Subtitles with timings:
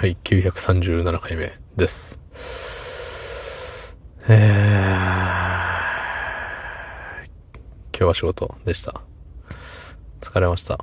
[0.00, 2.20] はい、937回目です。
[4.28, 7.26] えー、
[7.90, 9.02] 今日は仕事でした。
[10.20, 10.78] 疲れました。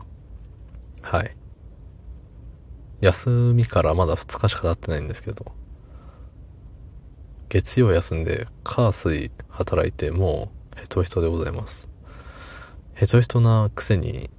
[1.01, 1.33] はい。
[2.99, 5.45] 休みからまだ2日しか経ってないんですけど、
[7.47, 11.88] 月曜休んで、火水働いて、もう、ヘトヘトでございます。
[12.95, 14.29] ヘトヘトなくせに、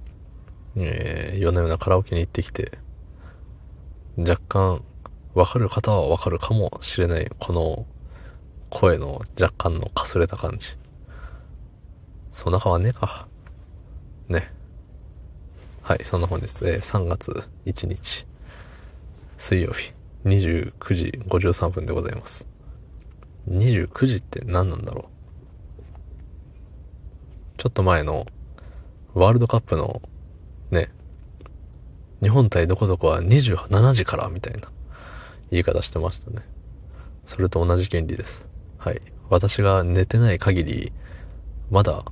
[0.75, 2.77] えー、夜な夜なカラオケに行ってきて、
[4.17, 4.83] 若干、
[5.35, 7.85] わかる方はわかるかもしれない、この
[8.69, 10.69] 声の若干のかすれた感じ。
[12.31, 13.27] そんな変わんねえか。
[14.27, 14.51] ね。
[15.81, 18.25] はい、そんな本日、えー、3月1日、
[19.37, 19.93] 水曜日、
[20.25, 22.47] 29時53分でございます。
[23.49, 25.17] 29時って何なんだろう
[27.57, 28.25] ちょっと前の
[29.13, 30.01] ワールドカップの
[30.69, 30.89] ね、
[32.21, 34.69] 日本対どこどこは27時からみたいな
[35.51, 36.41] 言い方してましたね。
[37.25, 38.47] それと同じ原理です。
[38.77, 39.01] はい。
[39.29, 40.93] 私が寝てない限り、
[41.69, 42.05] まだ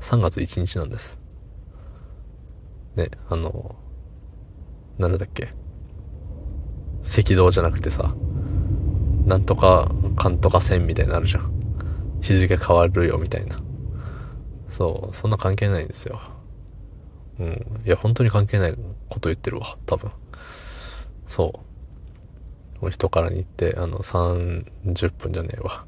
[0.00, 1.20] 3月1日なんです。
[2.96, 3.76] ね、あの、
[4.98, 5.50] なんだっけ。
[7.02, 8.14] 赤道じゃなくてさ、
[9.26, 11.50] なんとか、かんとか線みたいになるじゃん。
[12.20, 13.60] 日付変わるよみたいな。
[14.68, 16.20] そう、そんな関係ないんですよ。
[17.40, 17.82] うん。
[17.86, 18.74] いや、本当に関係ない
[19.08, 20.12] こと言ってるわ、多分。
[21.26, 21.60] そ
[22.82, 22.90] う。
[22.90, 25.84] 人からに行って、あの、30分じゃねえわ。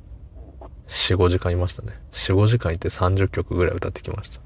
[0.89, 1.93] 4、5時間いましたね。
[2.13, 4.41] 4、5時間いて30曲ぐらい歌ってきました。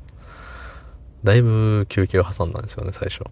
[1.25, 3.25] だいぶ休憩を挟んだんですよね、最初。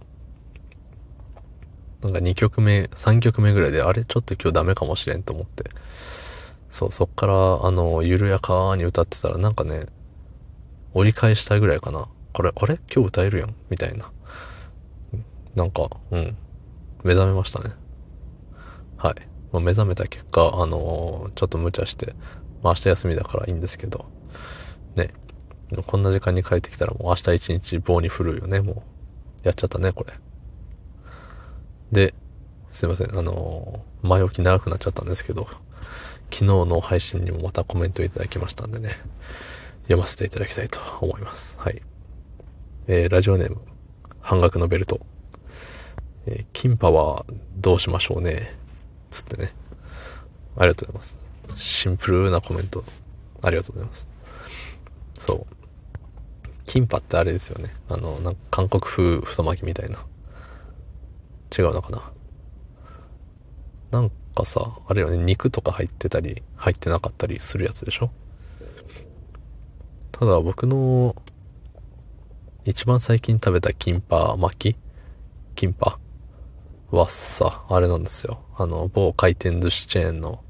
[2.02, 4.04] なんか2曲目、3曲目ぐらいで、あれ？
[4.04, 5.70] ちょっと今日ダメかもしれんと思って。
[6.70, 9.86] そう、そっから、あの、緩やかに歌ってたら、なんかね、
[10.92, 12.08] 折り返したぐらいかな。
[12.34, 12.80] これ、あれ？
[12.94, 14.10] 今日歌えるやんみたいな。
[15.54, 16.36] なんか、うん。
[17.04, 17.70] 目覚めましたね。
[18.96, 19.14] はい。
[19.52, 22.14] ま、目覚めた結果、あのー、ちょっと無茶して、
[22.62, 24.06] まあ明日休みだからいいんですけど、
[24.96, 25.14] ね。
[25.86, 28.82] こんな時間に帰ってきたらもう明日一日棒に振るよね、も
[29.44, 29.46] う。
[29.46, 30.14] やっちゃったね、これ。
[31.92, 32.14] で、
[32.72, 35.46] すいません、あのー、前置き長くなっちゃったんですけど、
[36.32, 38.98] 昨日の配信にもまたコメントいただきましたんでね、
[39.82, 41.60] 読ませていただきたいと思います。
[41.60, 41.80] はい。
[42.86, 43.62] えー、ラジオネーム、
[44.20, 45.00] 半額のベルト。
[46.26, 47.24] えー、キンパは
[47.56, 48.54] どうしましょうね。
[49.10, 49.54] つってね。
[50.54, 51.18] ありがとうございます。
[51.56, 52.84] シンプルなコメント、
[53.40, 54.06] ありがとうございます。
[55.18, 55.46] そう。
[56.66, 57.72] キンパってあれですよね。
[57.88, 60.04] あの、なんか韓国風太巻きみたいな。
[61.56, 62.12] 違うのかな。
[63.92, 68.10] なんかさ、あれよね、肉とか入ってたり、入ってなかったりするやつでしょ
[70.12, 71.16] ただ僕の
[72.66, 74.76] 一番最近食べたキンパ巻き？
[75.54, 75.98] キンパ
[76.90, 78.42] はさ、あれなんですよ。
[78.56, 80.42] あの、某回転寿司チェーンの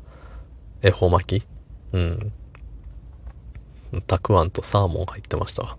[0.80, 1.46] 恵方巻き？
[1.92, 2.32] うん。
[4.06, 5.76] たくあんとサーモン入ってました。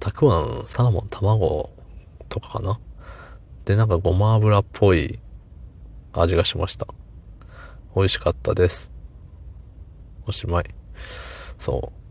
[0.00, 1.70] たくあん、サーモン、卵
[2.28, 2.80] とかかな？
[3.64, 5.20] で、なんかごま油っぽい
[6.12, 6.88] 味がしました。
[7.94, 8.90] 美味しかったです。
[10.26, 10.64] おしまい。
[11.56, 12.05] そう。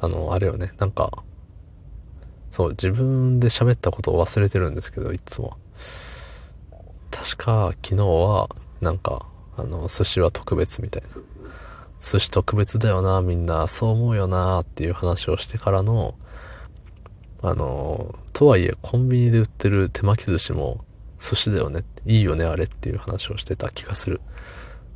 [0.00, 1.24] あの、あれよね、なんか、
[2.50, 5.56] そう、自分で喋ったことを忘れてるんですけど、いつも。
[7.10, 8.48] 確か、昨日は、
[8.80, 9.26] なんか、
[9.56, 11.08] あの、寿司は特別みたいな。
[12.00, 16.14] 寿司特別だよな、みんな、そう思うよな、っていう話をしてからの、
[17.42, 20.84] あの、とはいえ、コンビニで売ってる手巻き寿司も、
[21.20, 24.20] 寿司だよね、いいよね、あれっていう話をしてた気がする。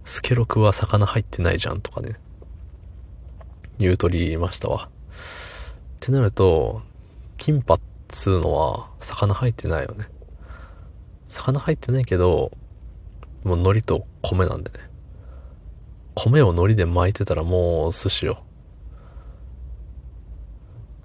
[0.04, 2.16] スケロクは魚入ってないじゃんとかね。
[3.82, 4.88] 言うとりましたわ。
[4.88, 4.90] っ
[6.00, 6.82] てなると、
[7.36, 10.06] キンパっつうのは、魚入ってないよね。
[11.28, 12.52] 魚入ってないけど、
[13.44, 14.78] もう海苔と米なんでね。
[16.14, 18.44] 米を海苔で巻いてたらもう寿司よ。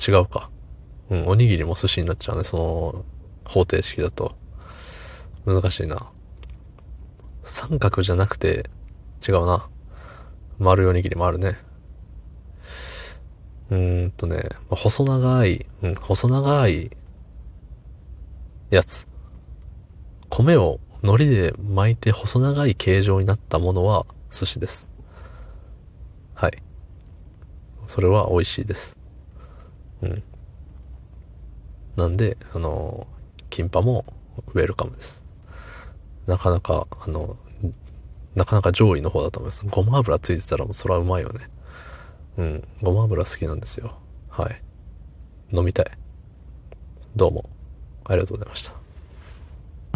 [0.05, 0.49] 違うか。
[1.09, 3.05] うん、おにぎりも寿司になっちゃうね、その
[3.45, 4.35] 方程式だと。
[5.45, 6.11] 難しいな。
[7.45, 8.69] 三角じゃなくて、
[9.27, 9.69] 違うな。
[10.59, 11.57] 丸いおにぎりもあるね。
[13.69, 16.91] うんとね、細長い、うん、細長い
[18.69, 19.07] やつ。
[20.29, 24.89] 米を海苔で巻いて細長い形状になったものは寿司です。
[26.33, 26.63] はい。
[27.87, 28.97] それは美味しいです。
[30.01, 30.23] うん。
[31.95, 33.07] なんで、あの、
[33.49, 34.05] キンパも
[34.53, 35.23] ウェルカムです。
[36.25, 37.37] なかなか、あの、
[38.35, 39.65] なかなか上位の方だと思います。
[39.65, 41.49] ごま油ついてたらそれはうまいよね。
[42.37, 42.67] うん。
[42.81, 43.97] ごま油好きなんですよ。
[44.29, 44.61] はい。
[45.51, 45.85] 飲みたい。
[47.15, 47.49] どうも。
[48.05, 48.86] ありがとうございました。